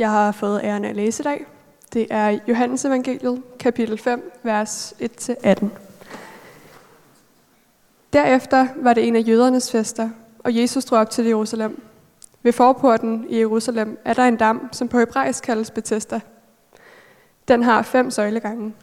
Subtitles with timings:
[0.00, 1.46] jeg har fået æren af at læse i dag.
[1.92, 5.66] Det er Johannes Evangeliet, kapitel 5, vers 1-18.
[8.12, 11.82] Derefter var det en af jødernes fester, og Jesus drog op til Jerusalem.
[12.42, 16.20] Ved forporten i Jerusalem er der en dam, som på hebraisk kaldes Bethesda.
[17.48, 18.74] Den har fem søjlegange.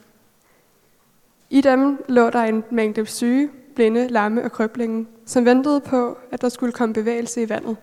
[1.49, 6.41] I dem lå der en mængde syge, blinde, lamme og krøblinge, som ventede på, at
[6.41, 7.77] der skulle komme bevægelse i vandet.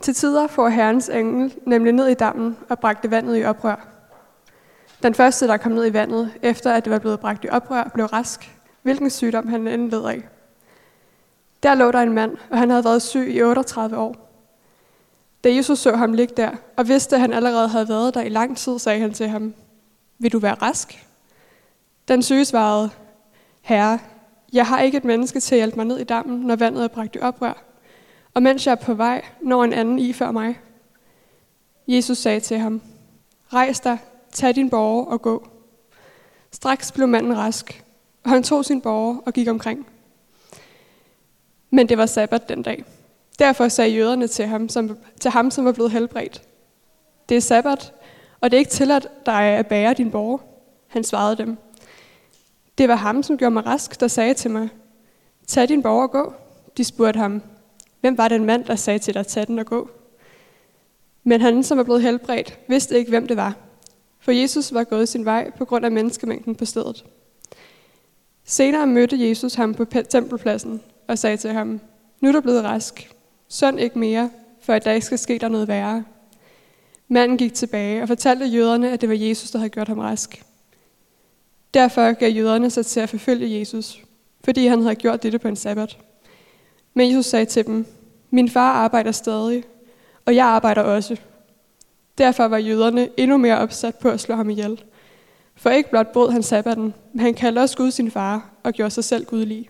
[0.00, 3.88] Til tider får herrens engel nemlig ned i dammen og bragte vandet i oprør.
[5.02, 7.90] Den første, der kom ned i vandet, efter at det var blevet bragt i oprør,
[7.94, 10.22] blev rask, hvilken sygdom han end led af.
[11.62, 14.26] Der lå der en mand, og han havde været syg i 38 år.
[15.44, 18.28] Da Jesus så ham ligge der, og vidste, at han allerede havde været der i
[18.28, 19.54] lang tid, sagde han til ham,
[20.18, 21.06] Vil du være rask?
[22.08, 22.90] Den syge svarede,
[23.62, 23.98] Herre,
[24.52, 26.88] jeg har ikke et menneske til at hjælpe mig ned i dammen, når vandet er
[26.88, 27.62] bragt i oprør.
[28.36, 30.60] Og mens jeg er på vej, når en anden i før mig.
[31.88, 32.82] Jesus sagde til ham,
[33.52, 33.98] Rejs dig,
[34.32, 35.48] tag din borger og gå.
[36.50, 37.84] Straks blev manden rask,
[38.24, 39.86] og han tog sin borger og gik omkring.
[41.70, 42.84] Men det var sabbat den dag.
[43.38, 46.42] Derfor sagde jøderne til ham, som, til ham, som var blevet helbredt.
[47.28, 47.94] Det er sabbat,
[48.40, 50.38] og det er ikke tilladt dig at bære din borger.
[50.86, 51.56] Han svarede dem.
[52.78, 54.68] Det var ham, som gjorde mig rask, der sagde til mig,
[55.46, 56.34] tag din borger og gå.
[56.76, 57.42] De spurgte ham,
[58.06, 59.90] hvem var den mand, der sagde til dig, tag den og gå?
[61.24, 63.56] Men han, som var blevet helbredt, vidste ikke, hvem det var.
[64.20, 67.04] For Jesus var gået sin vej på grund af menneskemængden på stedet.
[68.44, 71.80] Senere mødte Jesus ham på tempelpladsen og sagde til ham,
[72.20, 73.10] nu er du blevet rask.
[73.48, 76.04] Sønd ikke mere, for i dag skal ske der noget værre.
[77.08, 80.44] Manden gik tilbage og fortalte jøderne, at det var Jesus, der havde gjort ham rask.
[81.74, 84.02] Derfor gav jøderne sig til at forfølge Jesus,
[84.44, 85.98] fordi han havde gjort dette på en sabbat.
[86.94, 87.86] Men Jesus sagde til dem,
[88.30, 89.64] min far arbejder stadig,
[90.24, 91.16] og jeg arbejder også.
[92.18, 94.82] Derfor var jøderne endnu mere opsat på at slå ham ihjel.
[95.56, 98.90] For ikke blot brød han sabbaten, men han kaldte også Gud sin far og gjorde
[98.90, 99.68] sig selv gudlig.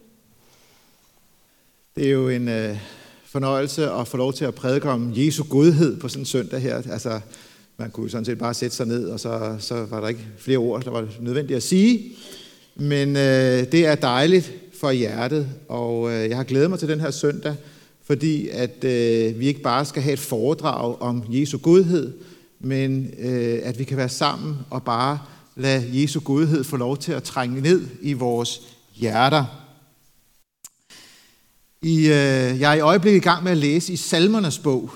[1.97, 2.79] Det er jo en øh,
[3.25, 6.83] fornøjelse at få lov til at prædike om Jesu godhed på sådan en søndag her.
[6.93, 7.21] Altså,
[7.77, 10.59] man kunne sådan set bare sætte sig ned, og så, så var der ikke flere
[10.59, 12.17] ord, der var nødvendigt at sige.
[12.77, 17.01] Men øh, det er dejligt for hjertet, og øh, jeg har glædet mig til den
[17.01, 17.55] her søndag,
[18.07, 22.13] fordi at øh, vi ikke bare skal have et foredrag om Jesu godhed,
[22.61, 25.19] men øh, at vi kan være sammen og bare
[25.57, 28.61] lade Jesu godhed få lov til at trænge ned i vores
[28.95, 29.45] hjerter.
[31.83, 34.91] I, øh, jeg er i øjeblikket i gang med at læse i Salmernes bog,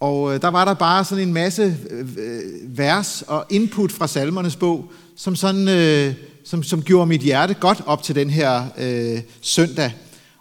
[0.00, 2.42] og øh, der var der bare sådan en masse øh, øh
[2.78, 6.14] vers og input fra Salmernes bog, som, sådan, øh,
[6.44, 9.92] som, som gjorde mit hjerte godt op til den her øh, søndag.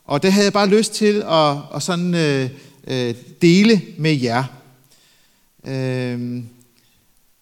[0.05, 2.49] Og det havde jeg bare lyst til at, at sådan, øh,
[2.87, 4.43] øh, dele med jer.
[5.67, 6.43] Øh,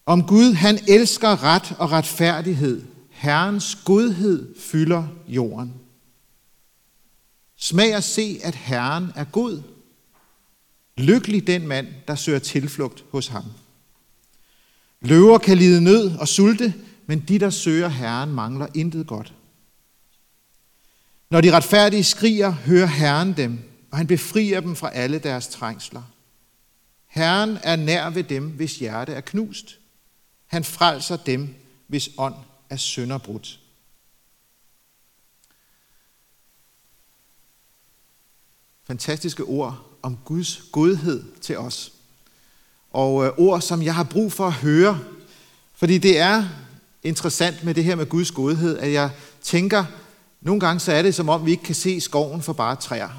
[0.06, 2.81] om Gud, han elsker ret og retfærdighed.
[3.09, 5.73] Herrens godhed fylder jorden.
[7.57, 9.62] Smag og se, at Herren er god.
[10.97, 13.44] Lykkelig den mand, der søger tilflugt hos ham.
[15.02, 16.73] Løver kan lide nød og sulte,
[17.06, 19.34] men de, der søger Herren, mangler intet godt.
[21.33, 23.59] Når de retfærdige skriger, hører Herren dem,
[23.91, 26.01] og han befrier dem fra alle deres trængsler.
[27.07, 29.79] Herren er nær ved dem, hvis hjerte er knust.
[30.47, 31.55] Han frelser dem,
[31.88, 32.35] hvis ånd
[32.69, 33.59] er sønderbrudt.
[38.83, 41.93] Fantastiske ord om Guds godhed til os.
[42.91, 44.99] Og øh, ord, som jeg har brug for at høre,
[45.75, 46.45] fordi det er
[47.03, 49.11] interessant med det her med Guds godhed, at jeg
[49.41, 49.85] tænker,
[50.43, 53.09] nogle gange så er det som om, vi ikke kan se skoven for bare træer.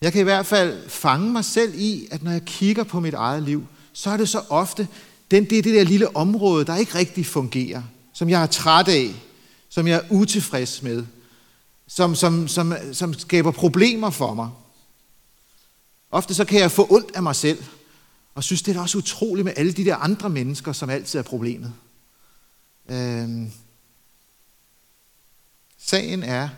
[0.00, 3.14] Jeg kan i hvert fald fange mig selv i, at når jeg kigger på mit
[3.14, 4.88] eget liv, så er det så ofte,
[5.30, 7.82] den, det er det der lille område, der ikke rigtig fungerer,
[8.12, 9.14] som jeg er træt af,
[9.68, 11.06] som jeg er utilfreds med,
[11.88, 14.50] som, som, som, som skaber problemer for mig.
[16.10, 17.64] Ofte så kan jeg få ondt af mig selv,
[18.34, 21.22] og synes, det er også utroligt med alle de der andre mennesker, som altid er
[21.22, 21.72] problemet.
[22.88, 23.50] Øhm.
[25.78, 26.48] Sagen er,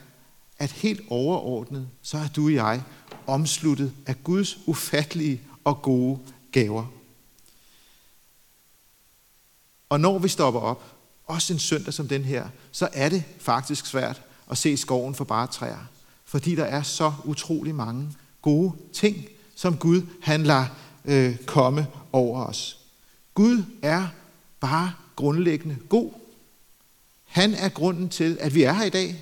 [0.58, 2.82] at helt overordnet, så er du og jeg
[3.26, 6.18] omsluttet af Guds ufattelige og gode
[6.52, 6.86] gaver.
[9.88, 10.94] Og når vi stopper op,
[11.26, 15.24] også en søndag som den her, så er det faktisk svært at se skoven for
[15.24, 15.88] bare træer.
[16.24, 18.12] Fordi der er så utrolig mange
[18.42, 20.66] gode ting, som Gud han lader
[21.04, 22.78] øh, komme over os.
[23.34, 24.06] Gud er
[24.60, 26.12] bare grundlæggende god.
[27.28, 29.16] Han er grunden til, at vi er her i dag.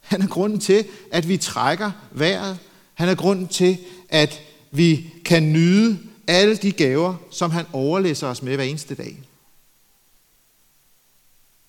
[0.00, 2.58] Han er grunden til, at vi trækker vejret.
[2.94, 3.78] Han er grunden til,
[4.08, 4.40] at
[4.70, 9.22] vi kan nyde alle de gaver, som han overlæser os med hver eneste dag.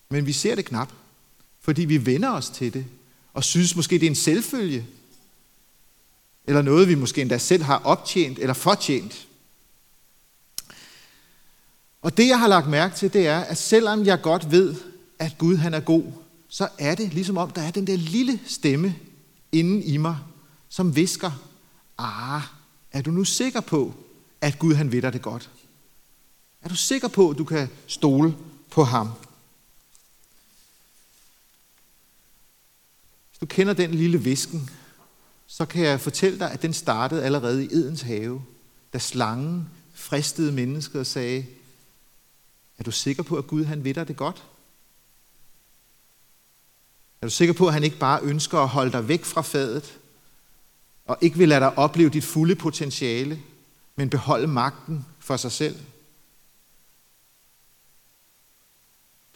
[0.09, 0.91] Men vi ser det knap,
[1.62, 2.85] fordi vi vender os til det,
[3.33, 4.85] og synes måske, det er en selvfølge,
[6.45, 9.27] eller noget, vi måske endda selv har optjent eller fortjent.
[12.01, 14.75] Og det, jeg har lagt mærke til, det er, at selvom jeg godt ved,
[15.19, 16.04] at Gud han er god,
[16.48, 18.95] så er det ligesom om, der er den der lille stemme
[19.51, 20.18] inden i mig,
[20.69, 21.31] som visker,
[21.98, 22.42] ah,
[22.92, 23.94] er du nu sikker på,
[24.42, 25.50] at Gud han ved dig det godt?
[26.62, 28.36] Er du sikker på, at du kan stole
[28.69, 29.07] på ham?
[33.30, 34.69] Hvis du kender den lille visken,
[35.48, 38.42] så kan jeg fortælle dig, at den startede allerede i Edens have,
[38.94, 41.45] da slangen fristede mennesket og sagde,
[42.77, 44.44] er du sikker på, at Gud han ved dig det godt?
[47.24, 50.00] Er du sikker på, at han ikke bare ønsker at holde dig væk fra fadet,
[51.06, 53.40] og ikke vil lade dig opleve dit fulde potentiale,
[53.96, 55.75] men beholde magten for sig selv?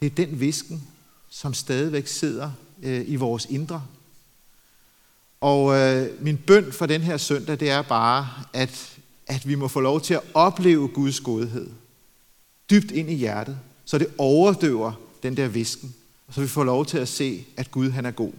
[0.00, 0.88] Det er den visken,
[1.28, 2.52] som stadigvæk sidder
[2.82, 3.84] øh, i vores indre.
[5.40, 9.68] Og øh, min bøn for den her søndag, det er bare, at, at vi må
[9.68, 11.70] få lov til at opleve Guds godhed
[12.70, 14.92] dybt ind i hjertet, så det overdøver
[15.22, 15.94] den der visken,
[16.28, 18.32] og så vi får lov til at se, at Gud han er god.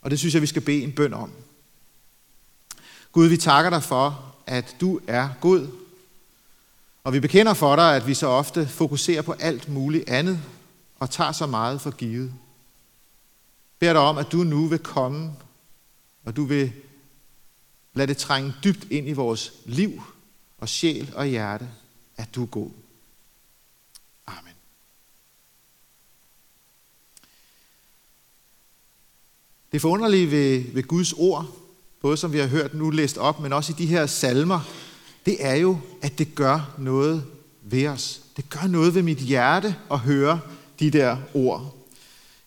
[0.00, 1.30] Og det synes jeg, vi skal bede en bøn om.
[3.12, 5.68] Gud, vi takker dig for, at du er god,
[7.04, 10.40] og vi bekender for dig, at vi så ofte fokuserer på alt muligt andet,
[10.98, 12.26] og tager så meget for givet.
[12.28, 12.32] Jeg
[13.78, 15.32] beder dig om, at du nu vil komme,
[16.24, 16.72] og du vil
[17.94, 20.02] lade det trænge dybt ind i vores liv
[20.58, 21.68] og sjæl og hjerte,
[22.16, 22.70] at du er god.
[29.72, 31.46] Det forunderlige ved, ved Guds ord,
[32.02, 34.60] både som vi har hørt nu læst op, men også i de her salmer,
[35.26, 37.24] det er jo, at det gør noget
[37.62, 38.20] ved os.
[38.36, 40.40] Det gør noget ved mit hjerte at høre
[40.80, 41.74] de der ord.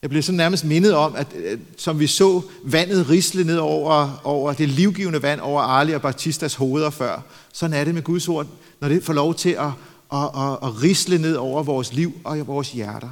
[0.01, 4.21] Jeg blev så nærmest mindet om, at øh, som vi så vandet risle ned over,
[4.24, 7.21] over det livgivende vand over Arli og Baptistas hoveder før,
[7.54, 8.48] sådan er det med Guds ord,
[8.80, 9.71] når det får lov til at,
[10.13, 13.10] at, at, at risle ned over vores liv og vores hjerter,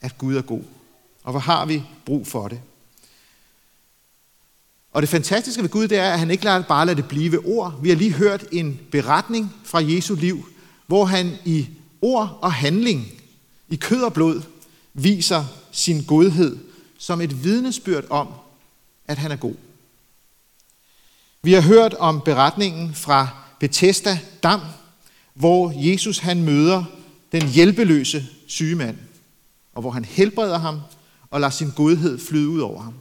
[0.00, 0.62] at Gud er god.
[1.24, 2.60] Og hvor har vi brug for det?
[4.96, 7.46] Og det fantastiske ved Gud, det er, at han ikke lader, bare lader det blive
[7.46, 7.74] ord.
[7.82, 10.46] Vi har lige hørt en beretning fra Jesu liv,
[10.86, 11.68] hvor han i
[12.02, 13.06] ord og handling,
[13.68, 14.42] i kød og blod,
[14.94, 16.58] viser sin godhed
[16.98, 18.28] som et vidnesbyrd om,
[19.06, 19.54] at han er god.
[21.42, 23.28] Vi har hørt om beretningen fra
[23.60, 24.60] Bethesda Dam,
[25.34, 26.84] hvor Jesus han møder
[27.32, 28.96] den hjælpeløse syge mand,
[29.74, 30.80] og hvor han helbreder ham
[31.30, 32.94] og lader sin godhed flyde ud over ham.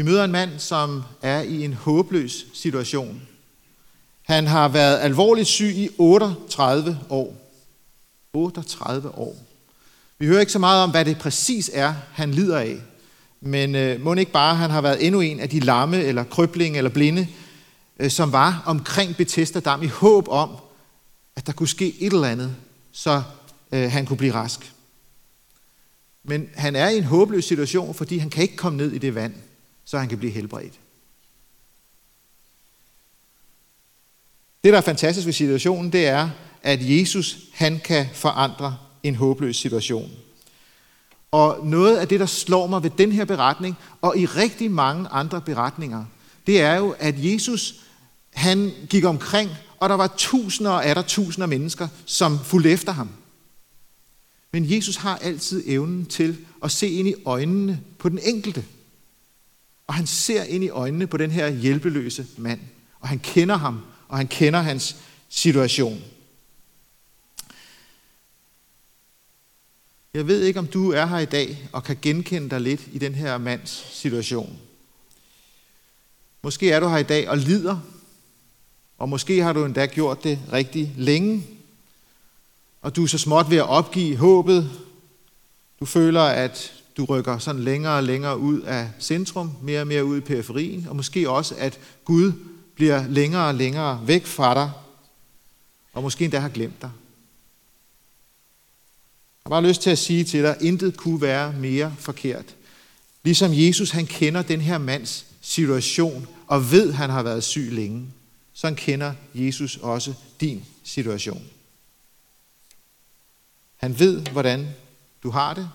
[0.00, 3.22] Vi møder en mand, som er i en håbløs situation.
[4.22, 7.34] Han har været alvorligt syg i 38 år.
[8.32, 9.36] 38 år.
[10.18, 12.76] Vi hører ikke så meget om, hvad det præcis er, han lider af.
[13.40, 16.78] Men øh, må ikke bare, han har været endnu en af de lamme, eller kryblinge,
[16.78, 17.28] eller blinde,
[17.98, 20.56] øh, som var omkring Bethesda Dam i håb om,
[21.36, 22.56] at der kunne ske et eller andet,
[22.92, 23.22] så
[23.72, 24.72] øh, han kunne blive rask.
[26.24, 29.14] Men han er i en håbløs situation, fordi han kan ikke komme ned i det
[29.14, 29.34] vand,
[29.90, 30.80] så han kan blive helbredt.
[34.64, 36.30] Det, der er fantastisk ved situationen, det er,
[36.62, 40.10] at Jesus han kan forandre en håbløs situation.
[41.30, 45.08] Og noget af det, der slår mig ved den her beretning, og i rigtig mange
[45.08, 46.04] andre beretninger,
[46.46, 47.74] det er jo, at Jesus,
[48.34, 52.70] han gik omkring, og der var tusinder og er der tusinder af mennesker, som fulgte
[52.70, 53.10] efter ham.
[54.52, 58.64] Men Jesus har altid evnen til at se ind i øjnene på den enkelte.
[59.90, 62.60] Og han ser ind i øjnene på den her hjælpeløse mand.
[63.00, 64.96] Og han kender ham, og han kender hans
[65.28, 66.02] situation.
[70.14, 72.98] Jeg ved ikke, om du er her i dag og kan genkende dig lidt i
[72.98, 74.58] den her mands situation.
[76.42, 77.80] Måske er du her i dag og lider,
[78.98, 81.46] og måske har du endda gjort det rigtig længe,
[82.82, 84.70] og du er så småt ved at opgive håbet.
[85.80, 90.04] Du føler, at du rykker sådan længere og længere ud af centrum, mere og mere
[90.04, 92.32] ud i periferien, og måske også, at Gud
[92.74, 94.70] bliver længere og længere væk fra dig,
[95.92, 96.90] og måske endda har glemt dig.
[99.44, 102.54] Jeg har bare lyst til at sige til dig, at intet kunne være mere forkert.
[103.24, 107.68] Ligesom Jesus, han kender den her mands situation, og ved, at han har været syg
[107.72, 108.06] længe,
[108.52, 111.42] så han kender Jesus også din situation.
[113.76, 114.68] Han ved, hvordan
[115.22, 115.70] du har det.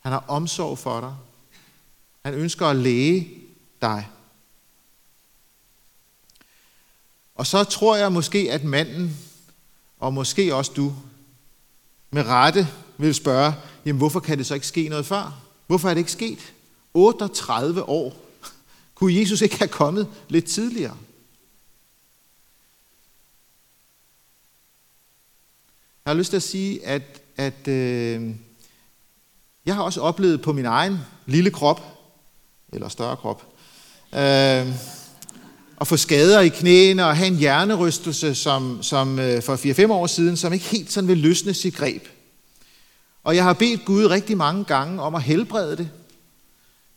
[0.00, 1.14] Han har omsorg for dig.
[2.24, 3.28] Han ønsker at læge
[3.82, 4.08] dig.
[7.34, 9.16] Og så tror jeg måske, at manden,
[9.98, 10.94] og måske også du,
[12.10, 13.54] med rette vil spørge,
[13.84, 15.42] jamen hvorfor kan det så ikke ske noget før?
[15.66, 16.52] Hvorfor er det ikke sket?
[16.94, 18.16] 38 år.
[18.94, 20.96] Kunne Jesus ikke have kommet lidt tidligere?
[26.04, 28.34] Jeg har lyst til at sige, at, at øh,
[29.66, 31.82] jeg har også oplevet på min egen lille krop,
[32.72, 33.46] eller større krop,
[34.14, 34.66] øh,
[35.80, 40.06] at få skader i knæene og have en hjernerystelse som, som øh, for 4-5 år
[40.06, 42.02] siden, som ikke helt sådan vil løsne sit greb.
[43.24, 45.90] Og jeg har bedt Gud rigtig mange gange om at helbrede det.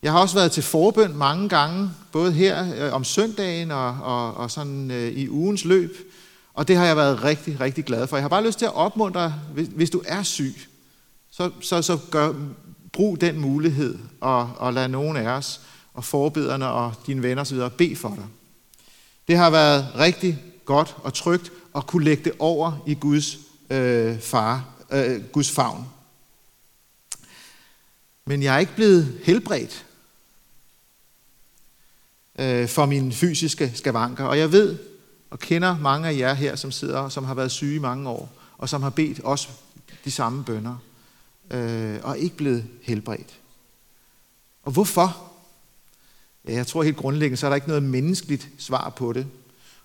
[0.03, 4.33] Jeg har også været til forbøn mange gange, både her øh, om søndagen og, og,
[4.33, 5.97] og sådan øh, i ugens løb.
[6.53, 8.17] Og det har jeg været rigtig, rigtig glad for.
[8.17, 10.55] Jeg har bare lyst til at opmuntre, hvis, hvis du er syg,
[11.37, 12.33] så, så, så gør,
[12.91, 15.61] brug den mulighed og, og lad nogen af os
[15.93, 17.59] og forbederne og dine venner osv.
[17.77, 18.25] bede for dig.
[19.27, 23.37] Det har været rigtig godt og trygt at kunne lægge det over i Guds
[23.69, 25.87] øh, far, øh, Guds favn.
[28.25, 29.85] Men jeg er ikke blevet helbredt
[32.39, 34.25] øh, for mine fysiske skavanker.
[34.25, 34.77] Og jeg ved
[35.29, 38.29] og kender mange af jer her, som sidder som har været syge i mange år,
[38.57, 39.49] og som har bedt også
[40.05, 40.77] de samme bønder,
[41.51, 43.39] øh, og ikke blevet helbredt.
[44.63, 45.31] Og hvorfor?
[46.47, 49.25] Ja, jeg tror helt grundlæggende, så er der ikke noget menneskeligt svar på det.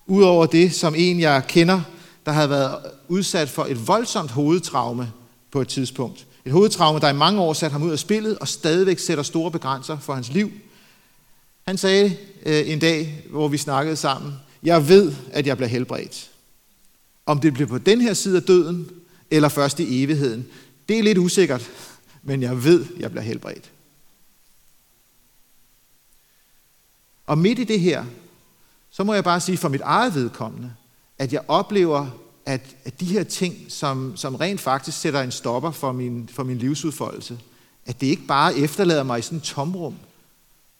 [0.07, 1.81] Udover det, som en jeg kender,
[2.25, 5.11] der havde været udsat for et voldsomt hovedtraume
[5.51, 6.27] på et tidspunkt.
[6.45, 9.51] Et hovedtraume, der i mange år satte ham ud af spillet, og stadigvæk sætter store
[9.51, 10.51] begrænser for hans liv.
[11.67, 16.29] Han sagde øh, en dag, hvor vi snakkede sammen, jeg ved, at jeg bliver helbredt.
[17.25, 18.89] Om det bliver på den her side af døden,
[19.31, 20.47] eller først i evigheden,
[20.89, 21.69] det er lidt usikkert,
[22.23, 23.71] men jeg ved, jeg bliver helbredt.
[27.27, 28.05] Og midt i det her,
[28.89, 30.73] så må jeg bare sige for mit eget vedkommende,
[31.17, 32.07] at jeg oplever,
[32.45, 36.43] at, at de her ting, som, som rent faktisk sætter en stopper for min, for
[36.43, 37.39] min livsudfoldelse,
[37.85, 39.95] at det ikke bare efterlader mig i sådan et tomrum.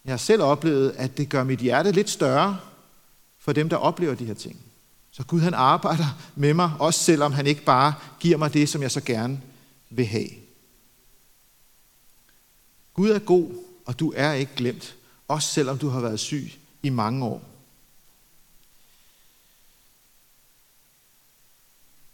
[0.06, 2.60] Jeg har selv oplevet, at det gør mit hjerte lidt større
[3.40, 4.58] for dem, der oplever de her ting.
[5.12, 8.82] Så Gud han arbejder med mig, også selvom han ikke bare giver mig det, som
[8.82, 9.42] jeg så gerne
[9.90, 10.30] vil have.
[12.94, 13.50] Gud er god,
[13.86, 14.96] og du er ikke glemt,
[15.28, 16.52] også selvom du har været syg
[16.84, 17.44] i mange år.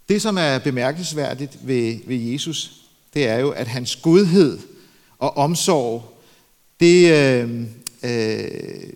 [0.09, 2.81] Det, som er bemærkelsesværdigt ved, ved Jesus,
[3.13, 4.59] det er jo, at hans godhed
[5.19, 6.21] og omsorg,
[6.79, 7.61] det, øh,
[8.03, 8.93] øh,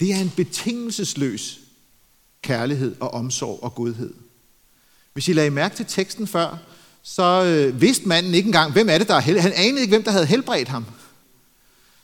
[0.00, 1.60] det er en betingelsesløs
[2.42, 4.14] kærlighed og omsorg og godhed.
[5.12, 6.58] Hvis I lagde mærke til teksten før,
[7.08, 9.92] så øh, vidste manden ikke engang, hvem er det, der er hel- Han anede ikke,
[9.92, 10.84] hvem der havde helbredt ham.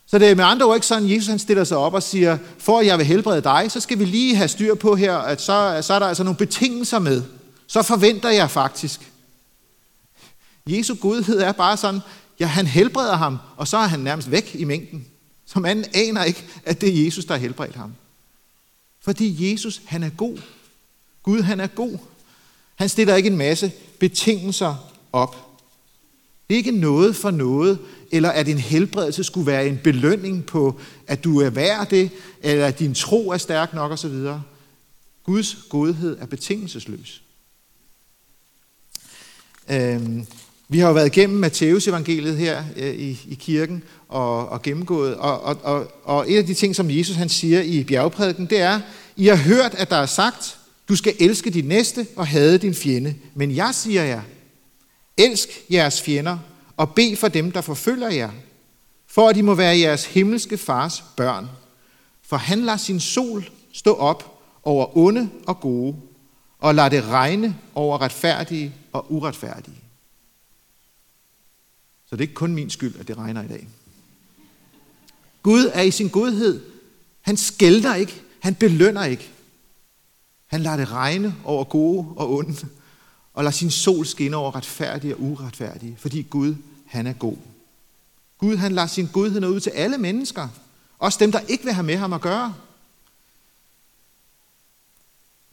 [0.07, 2.03] Så det er med andre ord ikke sådan, at Jesus han stiller sig op og
[2.03, 5.17] siger, for at jeg vil helbrede dig, så skal vi lige have styr på her,
[5.17, 7.23] at så, så er der altså nogle betingelser med.
[7.67, 9.01] Så forventer jeg faktisk.
[10.67, 12.01] Jesu godhed er bare sådan,
[12.41, 15.07] ja, han helbreder ham, og så er han nærmest væk i mængden.
[15.47, 17.95] Så manden aner ikke, at det er Jesus, der har helbredt ham.
[19.05, 20.39] Fordi Jesus, han er god.
[21.23, 21.99] Gud, han er god.
[22.75, 25.37] Han stiller ikke en masse betingelser op.
[26.49, 27.79] Det er ikke noget for noget,
[28.11, 32.11] eller at en helbredelse skulle være en belønning på, at du er værd det,
[32.43, 34.15] eller at din tro er stærk nok osv.
[35.25, 37.23] Guds godhed er betingelsesløs.
[39.71, 40.27] Øhm,
[40.69, 45.17] vi har jo været igennem Matteus evangeliet her øh, i, i kirken og, og gennemgået,
[45.17, 48.61] og, og, og, og et af de ting, som Jesus han siger i bjergprædiken, det
[48.61, 48.81] er,
[49.17, 52.75] I har hørt, at der er sagt, du skal elske din næste og hade din
[52.75, 53.15] fjende.
[53.35, 54.23] Men jeg siger jer,
[55.17, 56.39] elsk jeres fjender
[56.77, 58.31] og bed for dem, der forfølger jer,
[59.07, 61.49] for at I må være jeres himmelske fars børn.
[62.23, 65.97] For han lader sin sol stå op over onde og gode,
[66.59, 69.77] og lader det regne over retfærdige og uretfærdige.
[72.07, 73.69] Så det er ikke kun min skyld, at det regner i dag.
[75.43, 76.61] Gud er i sin godhed.
[77.21, 78.23] Han skælder ikke.
[78.41, 79.31] Han belønner ikke.
[80.47, 82.69] Han lader det regne over gode og onde,
[83.35, 86.55] og lader sin sol skinne over retfærdige og uretfærdige, fordi Gud,
[86.87, 87.37] han er god.
[88.39, 90.49] Gud, han lader sin godhed nå ud til alle mennesker,
[90.99, 92.55] også dem, der ikke vil have med ham at gøre.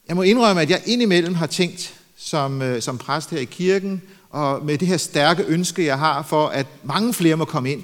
[0.07, 4.01] Jeg må indrømme, at jeg indimellem har tænkt som, øh, som præst her i kirken,
[4.29, 7.83] og med det her stærke ønske, jeg har for, at mange flere må komme ind.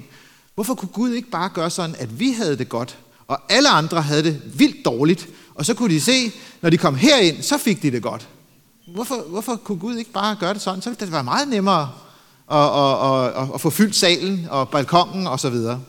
[0.54, 4.02] Hvorfor kunne Gud ikke bare gøre sådan, at vi havde det godt, og alle andre
[4.02, 7.82] havde det vildt dårligt, og så kunne de se, når de kom herind, så fik
[7.82, 8.28] de det godt.
[8.86, 10.82] Hvorfor, hvorfor kunne Gud ikke bare gøre det sådan?
[10.82, 11.92] Så ville det være meget nemmere
[12.50, 15.82] at, at, at, at få fyldt salen og balkongen og så videre.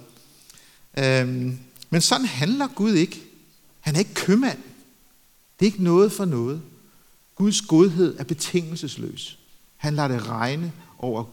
[0.98, 3.24] Øhm, men sådan handler Gud ikke.
[3.80, 4.58] Han er ikke købmand.
[5.60, 6.62] Det er ikke noget for noget.
[7.36, 9.39] Guds godhed er betingelsesløs.
[9.77, 11.24] Han lader det regne over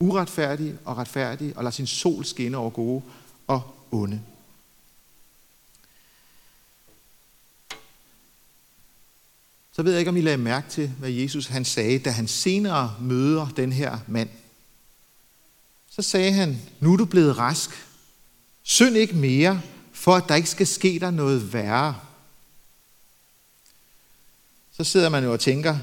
[0.00, 3.02] uretfærdige og retfærdige, og lader sin sol skinne over gode
[3.46, 4.20] og onde.
[9.72, 12.28] Så ved jeg ikke, om I lagde mærke til, hvad Jesus han sagde, da han
[12.28, 14.28] senere møder den her mand.
[15.90, 17.70] Så sagde han, nu er du blevet rask.
[18.62, 19.60] Synd ikke mere,
[19.92, 21.96] for at der ikke skal ske dig noget værre.
[24.72, 25.78] Så sidder man jo og tænker,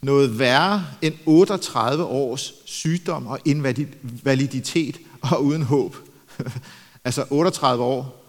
[0.00, 5.96] noget værre end 38 års sygdom og invaliditet og uden håb.
[7.04, 8.24] altså 38 år,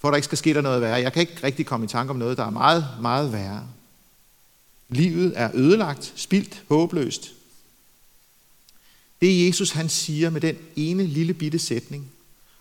[0.00, 1.00] for at der ikke skal ske der noget værre.
[1.00, 3.66] Jeg kan ikke rigtig komme i tanke om noget, der er meget, meget værre.
[4.92, 7.32] Livet er ødelagt, spildt, håbløst.
[9.20, 12.10] Det Jesus han siger med den ene lille bitte sætning,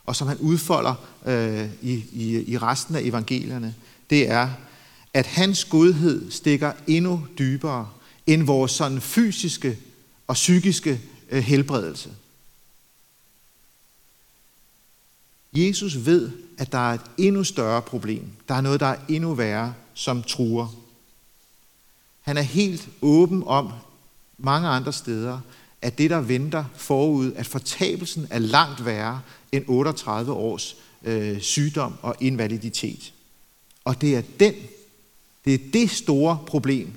[0.06, 0.96] og som han udfolder
[1.26, 3.76] øh, i, i, i resten af evangelierne,
[4.10, 4.50] det er,
[5.14, 7.90] at hans godhed stikker endnu dybere
[8.28, 9.78] end vores sådan fysiske
[10.28, 12.10] og psykiske øh, helbredelse.
[15.54, 18.26] Jesus ved, at der er et endnu større problem.
[18.48, 20.81] Der er noget, der er endnu værre, som truer.
[22.22, 23.72] Han er helt åben om
[24.38, 25.40] mange andre steder,
[25.82, 31.94] at det, der venter forud, at fortabelsen er langt værre end 38 års øh, sygdom
[32.02, 33.14] og invaliditet.
[33.86, 34.54] Og det er den,
[35.46, 36.94] det er det store problem,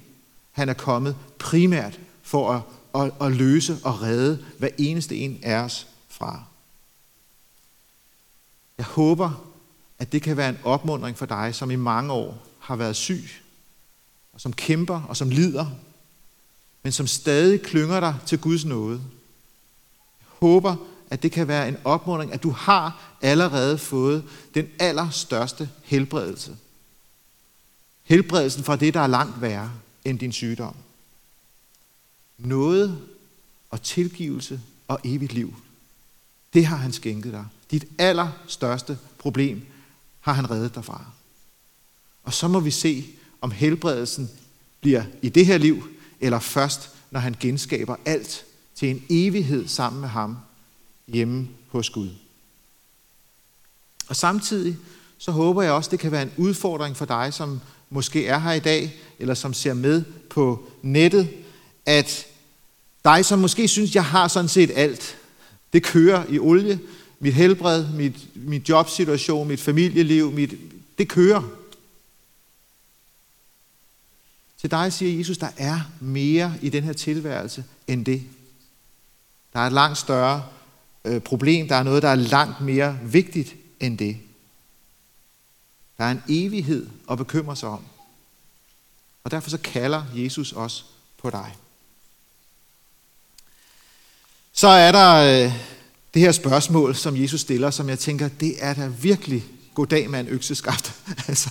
[0.53, 2.63] han er kommet primært for at,
[3.03, 6.45] at, at løse og redde hver eneste en af os fra.
[8.79, 9.45] Jeg håber,
[9.99, 13.31] at det kan være en opmundring for dig, som i mange år har været syg,
[14.35, 15.67] og som kæmper og som lider,
[16.83, 19.01] men som stadig klynger dig til Guds nåde.
[20.21, 20.77] Jeg håber,
[21.11, 24.25] at det kan være en opmuntring, at du har allerede fået
[24.55, 26.57] den allerstørste helbredelse.
[28.03, 29.73] Helbredelsen fra det, der er langt værre
[30.05, 30.77] end din sygdom.
[32.39, 32.99] Noget
[33.71, 35.55] og tilgivelse og evigt liv.
[36.55, 37.47] Det har han skænket dig.
[37.71, 39.67] Dit allerstørste problem
[40.21, 41.05] har han reddet dig fra.
[42.25, 43.07] Og så må vi se,
[43.45, 44.31] om helbredelsen
[44.81, 45.89] bliver i det her liv,
[46.21, 50.37] eller først, når han genskaber alt til en evighed sammen med ham
[51.09, 52.09] hjemme hos Gud.
[54.09, 54.77] Og samtidig
[55.19, 58.53] så håber jeg også, det kan være en udfordring for dig, som måske er her
[58.53, 61.29] i dag, eller som ser med på nettet,
[61.87, 62.27] at
[63.05, 65.17] dig, som måske synes, jeg har sådan set alt,
[65.73, 66.81] det kører i olie,
[67.21, 70.55] mit helbred, mit, mit jobsituation, mit familieliv, mit,
[70.99, 71.43] det kører.
[74.65, 78.23] Til dig siger Jesus, der er mere i den her tilværelse end det.
[79.53, 80.45] Der er et langt større
[81.05, 81.69] øh, problem.
[81.69, 84.17] Der er noget, der er langt mere vigtigt end det.
[85.99, 87.85] Der er en evighed at bekymre sig om.
[89.25, 90.87] Og derfor så kalder Jesus os
[91.19, 91.57] på dig.
[94.53, 95.53] Så er der øh,
[96.15, 100.21] det her spørgsmål, som Jesus stiller, som jeg tænker, det er da virkelig goddag med
[100.21, 100.95] en økseskaft.
[101.29, 101.51] altså,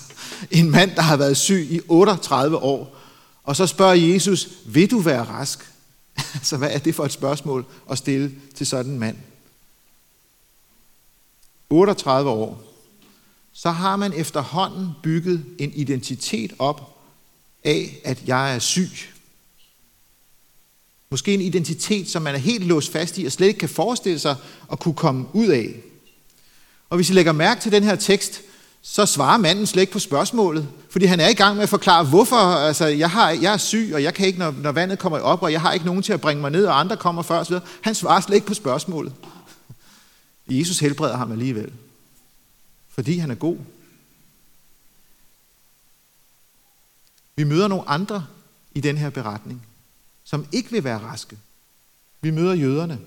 [0.52, 3.03] en mand, der har været syg i 38 år,
[3.44, 5.72] og så spørger Jesus, vil du være rask?
[6.36, 9.18] altså, hvad er det for et spørgsmål at stille til sådan en mand?
[11.70, 12.64] 38 år.
[13.54, 16.98] Så har man efterhånden bygget en identitet op
[17.64, 18.90] af, at jeg er syg.
[21.10, 24.20] Måske en identitet, som man er helt låst fast i og slet ikke kan forestille
[24.20, 24.36] sig
[24.72, 25.76] at kunne komme ud af.
[26.90, 28.42] Og hvis I lægger mærke til den her tekst,
[28.86, 32.06] så svarer manden slet ikke på spørgsmålet, fordi han er i gang med at forklare,
[32.06, 35.20] hvorfor altså, jeg, har, jeg er syg, og jeg kan ikke, når, når vandet kommer
[35.20, 37.40] op, og jeg har ikke nogen til at bringe mig ned, og andre kommer før
[37.40, 37.56] osv.
[37.82, 39.14] Han svarer slet ikke på spørgsmålet.
[40.48, 41.72] Jesus helbreder ham alligevel,
[42.90, 43.58] fordi han er god.
[47.36, 48.26] Vi møder nogle andre
[48.76, 49.66] i den her beretning,
[50.24, 51.38] som ikke vil være raske.
[52.22, 53.00] Vi møder jøderne,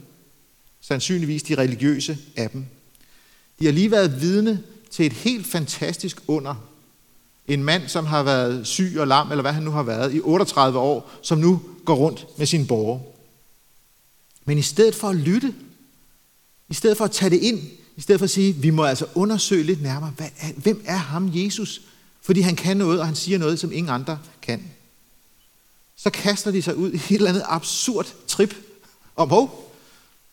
[0.81, 2.67] sandsynligvis de religiøse af dem.
[3.59, 6.55] De har lige været vidne til et helt fantastisk under.
[7.49, 10.21] En mand, som har været syg og lam, eller hvad han nu har været, i
[10.21, 12.99] 38 år, som nu går rundt med sin borger.
[14.45, 15.55] Men i stedet for at lytte,
[16.69, 17.61] i stedet for at tage det ind,
[17.97, 20.97] i stedet for at sige, vi må altså undersøge lidt nærmere, hvad er, hvem er
[20.97, 21.81] ham Jesus?
[22.23, 24.71] Fordi han kan noget, og han siger noget, som ingen andre kan.
[25.97, 28.57] Så kaster de sig ud i et eller andet absurd trip
[29.17, 29.73] om, hov,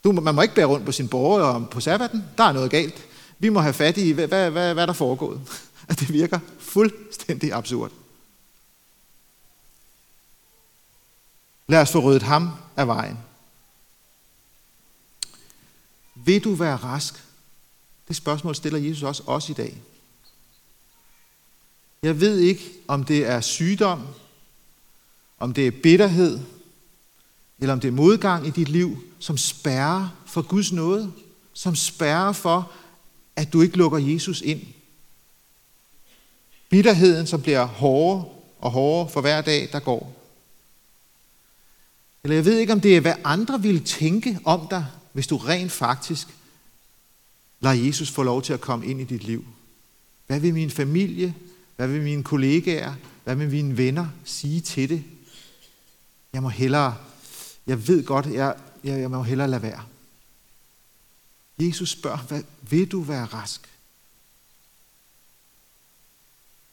[0.04, 3.06] du, man må ikke bære rundt på sin borger på sabbaten, der er noget galt.
[3.44, 5.42] Vi må have fat i, hvad, hvad, hvad, hvad der foregået.
[5.90, 7.92] At det virker fuldstændig absurd.
[11.68, 13.20] Lad os få ryddet ham af vejen.
[16.16, 17.24] Vil du være rask?
[18.08, 19.82] Det spørgsmål stiller Jesus også os i dag.
[22.04, 24.08] Jeg ved ikke, om det er sygdom,
[25.40, 26.40] om det er bitterhed,
[27.60, 31.14] eller om det er modgang i dit liv, som spærrer for Guds nåde,
[31.54, 32.72] som spærrer for,
[33.36, 34.62] at du ikke lukker Jesus ind.
[36.70, 38.26] Bitterheden, som bliver hårdere
[38.60, 40.14] og hårdere for hver dag, der går.
[42.24, 45.38] Eller jeg ved ikke, om det er, hvad andre ville tænke om dig, hvis du
[45.38, 46.28] rent faktisk
[47.60, 49.46] lader Jesus få lov til at komme ind i dit liv.
[50.28, 51.36] Hvad vil min familie,
[51.76, 52.94] hvad vil mine kollegaer,
[53.24, 55.04] hvad vil mine venner sige til det?
[56.34, 56.96] Jeg må hellere,
[57.68, 59.84] jeg ved godt, jeg, jeg, jeg må hellere lade være.
[61.60, 63.70] Jesus spørger, hvad, vil du være rask?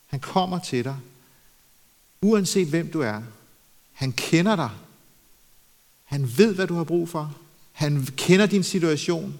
[0.07, 0.97] Han kommer til dig,
[2.21, 3.23] uanset hvem du er.
[3.93, 4.71] Han kender dig.
[6.05, 7.37] Han ved, hvad du har brug for.
[7.73, 9.39] Han kender din situation.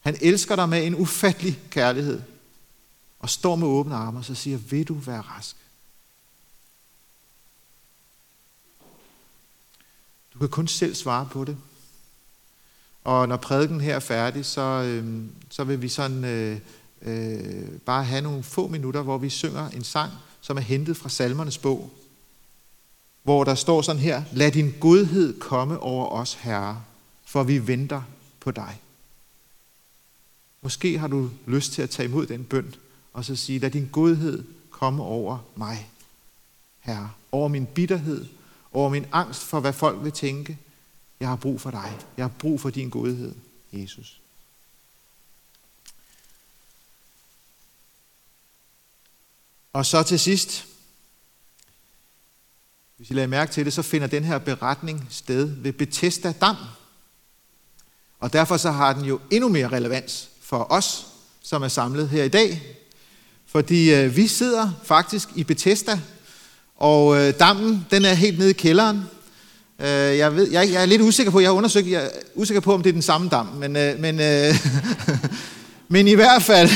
[0.00, 2.22] Han elsker dig med en ufattelig kærlighed.
[3.18, 5.56] Og står med åbne arme og så siger, vil du være rask?
[10.34, 11.56] Du kan kun selv svare på det.
[13.04, 16.58] Og når prædiken her er færdig, så, øh, så vil vi sådan øh,
[17.02, 21.08] øh, bare have nogle få minutter, hvor vi synger en sang, som er hentet fra
[21.08, 21.90] salmernes bog,
[23.22, 26.82] hvor der står sådan her, lad din godhed komme over os, Herre,
[27.24, 28.02] for vi venter
[28.40, 28.80] på dig.
[30.62, 32.74] Måske har du lyst til at tage imod den bøn,
[33.12, 35.88] og så sige, lad din godhed komme over mig,
[36.80, 38.26] Herre, over min bitterhed,
[38.72, 40.58] over min angst for, hvad folk vil tænke.
[41.22, 41.98] Jeg har brug for dig.
[42.16, 43.34] Jeg har brug for din godhed,
[43.72, 44.20] Jesus.
[49.72, 50.66] Og så til sidst,
[52.96, 56.56] hvis I lader mærke til det, så finder den her beretning sted ved Bethesda Dam.
[58.18, 61.06] Og derfor så har den jo endnu mere relevans for os,
[61.42, 62.76] som er samlet her i dag.
[63.46, 66.00] Fordi øh, vi sidder faktisk i Bethesda,
[66.76, 69.02] og øh, dammen den er helt nede i kælderen.
[69.82, 72.60] Øh, jeg, ved, jeg, jeg er lidt usikker på, jeg har undersøgt, jeg er usikker
[72.60, 74.54] på, om det er den samme dam, men, øh, men, øh,
[75.94, 76.70] men i hvert fald,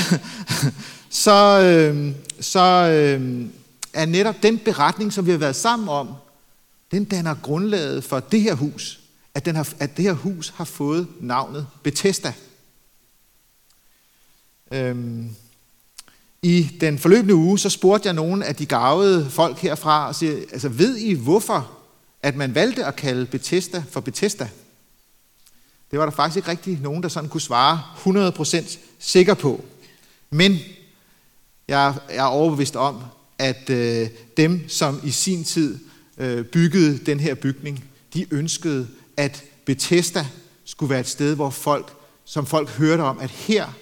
[1.24, 3.46] så, øh, så øh,
[3.92, 6.08] er netop den beretning, som vi har været sammen om,
[6.90, 9.00] den danner grundlaget for det her hus,
[9.34, 12.32] at, den har, at det her hus har fået navnet Bethesda.
[14.72, 15.30] Øhm,
[16.42, 20.36] I den forløbende uge, så spurgte jeg nogle af de gavede folk herfra, og siger,
[20.52, 21.76] altså ved I hvorfor,
[22.26, 24.48] at man valgte at kalde Bethesda for Bethesda?
[25.90, 27.82] Det var der faktisk ikke rigtig nogen, der sådan kunne svare
[28.30, 29.64] 100% sikker på.
[30.30, 30.58] Men
[31.68, 33.02] jeg er overbevist om,
[33.38, 35.78] at øh, dem, som i sin tid
[36.18, 37.84] øh, byggede den her bygning,
[38.14, 40.26] de ønskede, at Bethesda
[40.64, 41.92] skulle være et sted, hvor folk,
[42.24, 43.72] som folk hørte om, at her,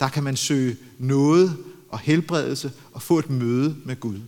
[0.00, 1.56] der kan man søge noget
[1.88, 4.20] og helbredelse og få et møde med Gud.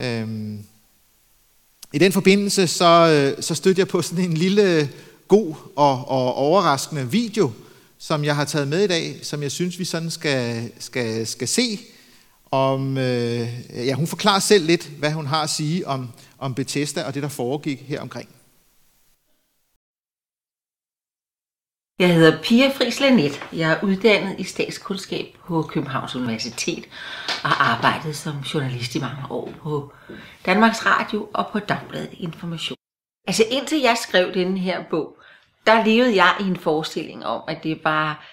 [0.00, 0.64] Øhm.
[1.92, 4.90] I den forbindelse så, øh, så stødte jeg på sådan en lille
[5.28, 7.50] god og, og overraskende video,
[7.98, 11.48] som jeg har taget med i dag, som jeg synes, vi sådan skal, skal, skal
[11.48, 11.80] se.
[12.50, 17.02] Om, øh, ja, hun forklarer selv lidt, hvad hun har at sige om, om Bethesda
[17.02, 18.28] og det, der foregik her omkring.
[21.98, 23.46] Jeg hedder Pia Friis Lanet.
[23.52, 26.84] Jeg er uddannet i statskundskab på Københavns Universitet
[27.42, 29.92] og har arbejdet som journalist i mange år på
[30.46, 32.76] Danmarks Radio og på Dagbladet Information.
[33.26, 35.16] Altså indtil jeg skrev denne her bog,
[35.66, 38.26] der levede jeg i en forestilling om, at det var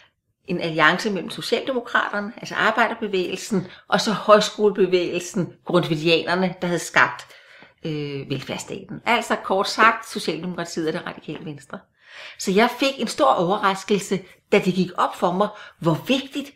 [0.48, 7.28] en alliance mellem Socialdemokraterne, altså arbejderbevægelsen, og så højskolebevægelsen, grundvidianerne, der havde skabt
[7.86, 9.02] øh, velfærdsstaten.
[9.06, 11.80] Altså kort sagt, Socialdemokratiet og det radikale venstre.
[12.40, 14.20] Så jeg fik en stor overraskelse,
[14.52, 15.48] da det gik op for mig,
[15.80, 16.54] hvor vigtigt,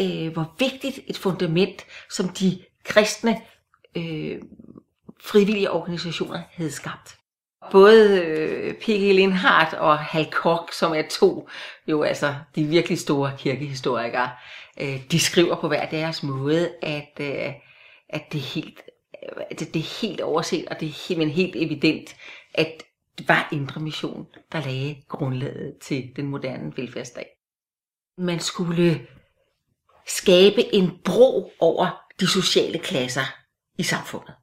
[0.00, 3.40] øh, hvor vigtigt et fundament, som de kristne
[3.96, 4.38] øh,
[5.24, 7.16] frivillige organisationer havde skabt.
[7.70, 9.14] Både øh, P.G.
[9.14, 11.48] Lindhardt og Hal Koch, som er to
[11.86, 14.30] jo altså de virkelig store kirkehistorikere,
[14.80, 17.52] øh, de skriver på hver deres måde, at, øh,
[18.08, 18.80] at det er helt
[19.24, 22.16] Øh, det, det er helt overset, og det er helt, men helt evident,
[22.54, 22.82] at
[23.18, 27.26] det var Indre Mission, der lagde grundlaget til den moderne velfærdsstat.
[28.18, 29.06] Man skulle
[30.06, 33.34] skabe en bro over de sociale klasser
[33.78, 34.34] i samfundet.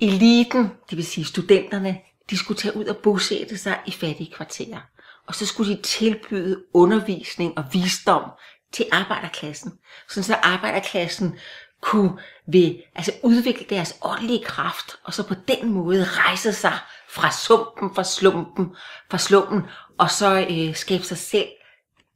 [0.00, 4.80] Eliten, det vil sige studenterne, de skulle tage ud og bosætte sig i fattige kvarterer.
[5.26, 8.30] Og så skulle de tilbyde undervisning og visdom
[8.72, 9.72] til arbejderklassen,
[10.08, 11.38] så arbejderklassen
[11.84, 16.78] kunne ved, altså udvikle deres åndelige kraft, og så på den måde rejse sig
[17.10, 18.76] fra sumpen, fra slumpen,
[19.10, 19.62] fra slumpen,
[19.98, 21.48] og så øh, skabe sig selv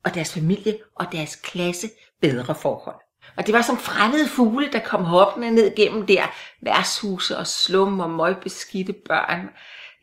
[0.04, 2.96] og deres familie og deres klasse bedre forhold.
[3.37, 6.26] Og det var som fremmede fugle, der kom hoppende ned gennem der
[6.62, 9.48] værtshuse og slum og møgbeskidte børn,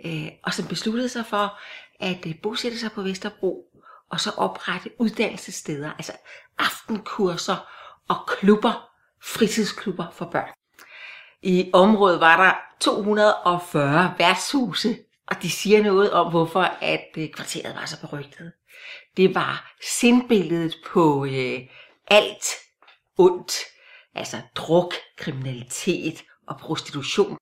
[0.05, 1.59] øh, og som besluttede sig for
[1.99, 3.65] at øh, bosætte sig på Vesterbro,
[4.11, 6.11] og så oprette uddannelsessteder, altså
[6.59, 7.67] aftenkurser
[8.09, 8.94] og klubber,
[9.25, 10.49] fritidsklubber for børn.
[11.41, 17.75] I området var der 240 værtshuse, og de siger noget om, hvorfor at øh, kvarteret
[17.75, 18.51] var så berygtet.
[19.17, 21.59] Det var sindbilledet på øh,
[22.07, 22.45] alt
[23.17, 23.53] ondt,
[24.15, 27.37] altså druk, kriminalitet og prostitution.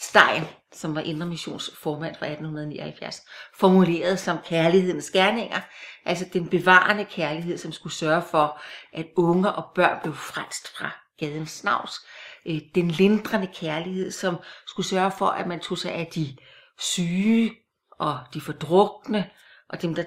[0.00, 3.22] Stein, som var Indre Missions formand fra 1879,
[3.58, 5.60] formuleret som kærlighedens gerninger,
[6.04, 10.90] altså den bevarende kærlighed, som skulle sørge for, at unger og børn blev frelst fra
[11.18, 11.94] gadens snavs.
[12.46, 16.36] Øh, den lindrende kærlighed, som skulle sørge for, at man tog sig af de
[16.78, 17.52] syge
[17.90, 19.30] og de fordrukne,
[19.68, 20.04] og dem, der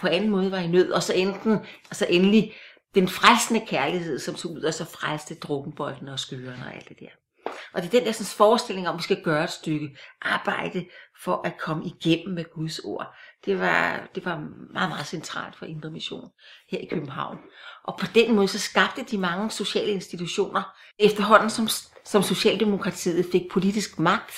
[0.00, 2.54] på anden måde var i nød, og så enten, så endelig
[2.94, 7.00] den frelsende kærlighed, som tog ud og så frelste drukkenbolden og skyerne og alt det
[7.00, 7.25] der.
[7.72, 10.86] Og det er den der sådan, forestilling om, at vi skal gøre et stykke arbejde
[11.22, 13.14] for at komme igennem med Guds ord.
[13.44, 14.36] Det var, det var
[14.72, 16.30] meget, meget centralt for Indre Mission
[16.70, 17.38] her i København.
[17.84, 20.62] Og på den måde så skabte de mange sociale institutioner,
[20.98, 21.68] efterhånden som,
[22.04, 24.34] som Socialdemokratiet fik politisk magt,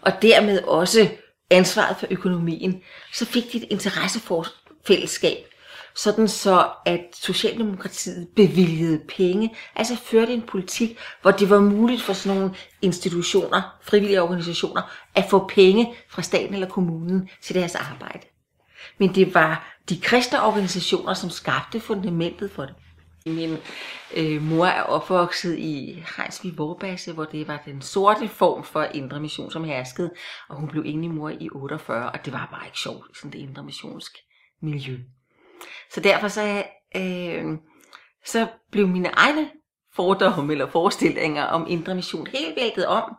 [0.00, 1.08] og dermed også
[1.50, 2.82] ansvaret for økonomien,
[3.14, 5.46] så fik de et interessefællesskab,
[5.96, 12.12] sådan så at Socialdemokratiet bevilgede penge, altså førte en politik, hvor det var muligt for
[12.12, 14.82] sådan nogle institutioner, frivillige organisationer,
[15.14, 18.26] at få penge fra staten eller kommunen til deres arbejde.
[18.98, 22.74] Men det var de kristne organisationer, som skabte fundamentet for det.
[23.26, 23.56] Min
[24.16, 29.20] øh, mor er opvokset i Hejnsvig Vorbasse, hvor det var den sorte form for indre
[29.20, 30.10] mission, som herskede,
[30.48, 33.38] og hun blev enig mor i 48, og det var bare ikke sjovt sådan det
[33.38, 34.12] indre missionsk
[34.62, 34.98] miljø.
[35.92, 36.64] Så derfor så,
[36.96, 37.44] øh,
[38.24, 39.50] så blev mine egne
[39.94, 43.16] fordomme eller forestillinger om indre mission helt væltet om,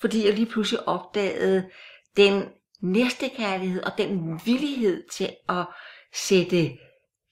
[0.00, 1.70] fordi jeg lige pludselig opdagede
[2.16, 2.44] den
[2.80, 5.66] næstekærlighed og den villighed til at
[6.14, 6.78] sætte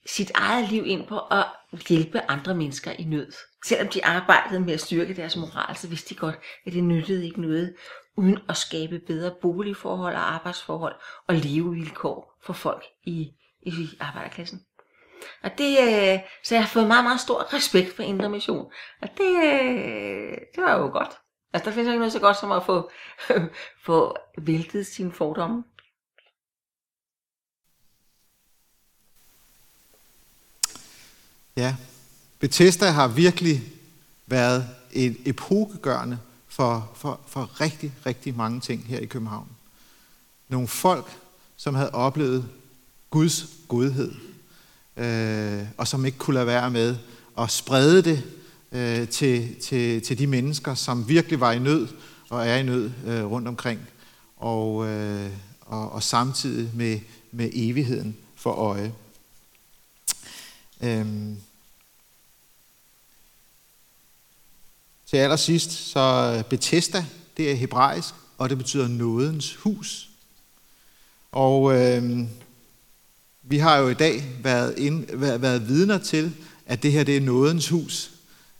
[0.05, 1.45] sit eget liv ind på at
[1.89, 3.31] hjælpe andre mennesker i nød.
[3.65, 7.25] Selvom de arbejdede med at styrke deres moral, så vidste de godt, at det nyttede
[7.25, 7.75] ikke noget,
[8.17, 10.95] uden at skabe bedre boligforhold og arbejdsforhold
[11.27, 13.31] og levevilkår for folk i,
[13.63, 14.61] i arbejderklassen.
[15.43, 18.71] Og det, øh, så jeg har fået meget, meget stor respekt for Indre Mission.
[19.01, 21.17] Og det, øh, det var jo godt.
[21.53, 22.91] Altså, der findes ikke noget så godt som at få,
[23.85, 25.63] få væltet sine fordomme.
[31.57, 31.75] Ja,
[32.39, 33.61] Bethesda har virkelig
[34.27, 39.47] været et epokegørende for, for, for rigtig, rigtig mange ting her i København.
[40.47, 41.05] Nogle folk,
[41.57, 42.49] som havde oplevet
[43.11, 44.11] Guds godhed,
[44.97, 46.97] øh, og som ikke kunne lade være med
[47.37, 48.23] at sprede det
[48.71, 51.87] øh, til, til, til de mennesker, som virkelig var i nød
[52.29, 53.79] og er i nød øh, rundt omkring,
[54.37, 56.99] og, øh, og, og samtidig med,
[57.31, 58.93] med evigheden for øje.
[60.81, 61.37] Øhm.
[65.05, 67.05] Til allersidst, så Bethesda,
[67.37, 70.09] det er hebraisk, og det betyder nådens hus.
[71.31, 72.27] Og øh,
[73.43, 76.33] vi har jo i dag været, ind, været, været vidner til,
[76.65, 78.11] at det her det er nådens hus.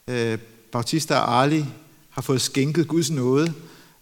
[0.08, 0.38] Øh,
[0.72, 1.66] Bautista og Ali
[2.10, 3.54] har fået skænket Guds nåde,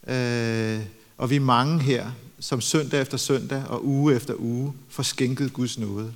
[0.08, 0.80] øh,
[1.18, 5.54] og vi er mange her, som søndag efter søndag og uge efter uge får skænket
[5.54, 6.14] Guds nåde.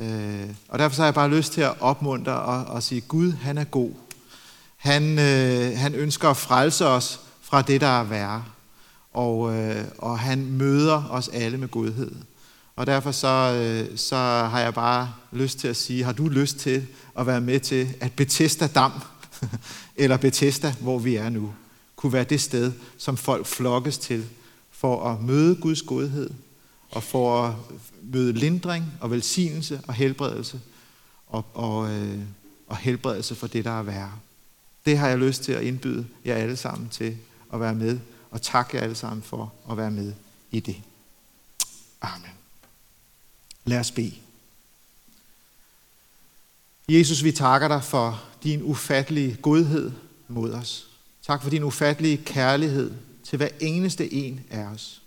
[0.00, 3.32] Øh, og derfor så har jeg bare lyst til at opmuntre og, og sige, Gud
[3.32, 3.90] han er god.
[4.76, 8.44] Han, øh, han ønsker at frelse os fra det, der er værre.
[9.12, 12.12] Og, øh, og han møder os alle med godhed.
[12.80, 14.16] Og derfor så, øh, så
[14.50, 16.86] har jeg bare lyst til at sige, har du lyst til
[17.18, 18.92] at være med til, at Bethesda Dam,
[19.96, 21.52] eller Bethesda, hvor vi er nu,
[21.96, 24.26] kunne være det sted, som folk flokkes til
[24.70, 26.30] for at møde Guds godhed,
[26.90, 27.54] og for at
[28.02, 30.60] møde lindring og velsignelse og helbredelse,
[31.26, 32.18] og, og, øh,
[32.66, 34.12] og helbredelse for det, der er værre.
[34.86, 37.16] Det har jeg lyst til at indbyde jer alle sammen til
[37.52, 37.98] at være med,
[38.30, 40.12] og tak jer alle sammen for at være med
[40.50, 40.76] i det.
[42.02, 42.39] Amen.
[43.64, 44.14] Lad os bede.
[46.88, 49.92] Jesus, vi takker dig for din ufattelige godhed
[50.28, 50.86] mod os.
[51.22, 52.94] Tak for din ufattelige kærlighed
[53.24, 55.02] til hver eneste en af os.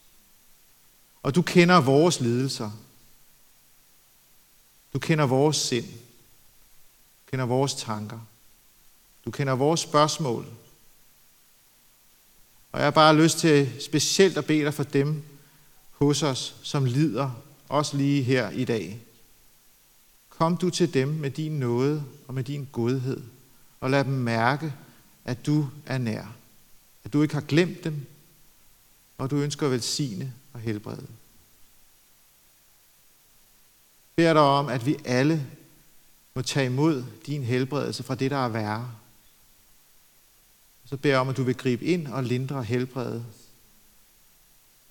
[1.24, 2.72] Og du kender vores lidelser.
[4.94, 5.86] Du kender vores sind.
[5.86, 8.20] Du kender vores tanker.
[9.26, 10.46] Du kender vores spørgsmål.
[12.72, 15.24] Og jeg har bare lyst til specielt at bede dig for dem
[15.92, 17.32] hos os, som lider,
[17.74, 19.02] også lige her i dag.
[20.30, 23.22] Kom du til dem med din nåde og med din godhed,
[23.80, 24.74] og lad dem mærke,
[25.26, 26.36] at du er nær.
[27.04, 28.06] At du ikke har glemt dem,
[29.18, 31.08] og du ønsker at velsigne og helbrede.
[34.08, 35.48] Jeg beder dig om, at vi alle
[36.34, 38.92] må tage imod din helbredelse fra det, der er værre.
[40.86, 43.26] Så beder jeg om, at du vil gribe ind og lindre helbredet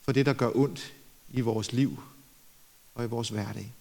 [0.02, 0.92] for det, der gør ondt
[1.30, 2.02] i vores liv
[2.94, 3.74] og i vores hverdag.